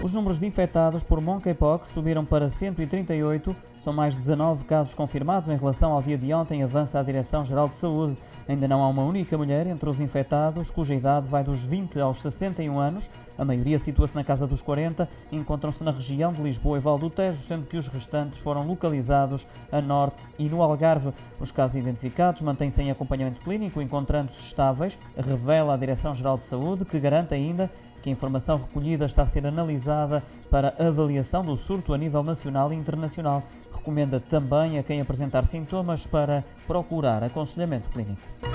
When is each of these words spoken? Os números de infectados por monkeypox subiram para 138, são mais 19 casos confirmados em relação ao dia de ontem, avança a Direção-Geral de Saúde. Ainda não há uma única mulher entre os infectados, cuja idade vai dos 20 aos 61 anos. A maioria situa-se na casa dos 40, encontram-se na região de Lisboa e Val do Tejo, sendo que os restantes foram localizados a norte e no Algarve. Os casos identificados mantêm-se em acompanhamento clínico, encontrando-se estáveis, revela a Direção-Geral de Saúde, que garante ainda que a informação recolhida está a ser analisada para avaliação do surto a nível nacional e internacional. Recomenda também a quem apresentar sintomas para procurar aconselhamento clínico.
Os 0.00 0.12
números 0.14 0.38
de 0.38 0.46
infectados 0.46 1.02
por 1.02 1.20
monkeypox 1.20 1.88
subiram 1.88 2.24
para 2.24 2.48
138, 2.48 3.54
são 3.76 3.92
mais 3.92 4.14
19 4.14 4.64
casos 4.64 4.94
confirmados 4.94 5.48
em 5.48 5.56
relação 5.56 5.90
ao 5.90 6.00
dia 6.00 6.16
de 6.16 6.32
ontem, 6.32 6.62
avança 6.62 7.00
a 7.00 7.02
Direção-Geral 7.02 7.68
de 7.68 7.74
Saúde. 7.74 8.16
Ainda 8.46 8.68
não 8.68 8.80
há 8.84 8.88
uma 8.88 9.02
única 9.02 9.36
mulher 9.36 9.66
entre 9.66 9.90
os 9.90 10.00
infectados, 10.00 10.70
cuja 10.70 10.94
idade 10.94 11.26
vai 11.26 11.42
dos 11.42 11.64
20 11.64 11.98
aos 11.98 12.22
61 12.22 12.78
anos. 12.78 13.10
A 13.36 13.44
maioria 13.44 13.78
situa-se 13.78 14.14
na 14.14 14.22
casa 14.22 14.46
dos 14.46 14.62
40, 14.62 15.08
encontram-se 15.32 15.82
na 15.82 15.90
região 15.90 16.32
de 16.32 16.42
Lisboa 16.42 16.78
e 16.78 16.80
Val 16.80 16.96
do 16.96 17.10
Tejo, 17.10 17.40
sendo 17.40 17.66
que 17.66 17.76
os 17.76 17.88
restantes 17.88 18.38
foram 18.38 18.64
localizados 18.64 19.48
a 19.70 19.80
norte 19.80 20.28
e 20.38 20.48
no 20.48 20.62
Algarve. 20.62 21.12
Os 21.40 21.50
casos 21.50 21.74
identificados 21.74 22.40
mantêm-se 22.40 22.80
em 22.80 22.90
acompanhamento 22.90 23.40
clínico, 23.40 23.82
encontrando-se 23.82 24.42
estáveis, 24.42 24.96
revela 25.16 25.74
a 25.74 25.76
Direção-Geral 25.76 26.38
de 26.38 26.46
Saúde, 26.46 26.84
que 26.84 27.00
garante 27.00 27.34
ainda 27.34 27.68
que 28.00 28.08
a 28.08 28.12
informação 28.12 28.58
recolhida 28.58 29.04
está 29.04 29.22
a 29.22 29.26
ser 29.26 29.44
analisada 29.44 29.87
para 30.50 30.74
avaliação 30.78 31.44
do 31.44 31.56
surto 31.56 31.92
a 31.92 31.98
nível 31.98 32.22
nacional 32.22 32.72
e 32.72 32.76
internacional. 32.76 33.42
Recomenda 33.72 34.20
também 34.20 34.78
a 34.78 34.82
quem 34.82 35.00
apresentar 35.00 35.44
sintomas 35.44 36.06
para 36.06 36.44
procurar 36.66 37.22
aconselhamento 37.22 37.88
clínico. 37.90 38.47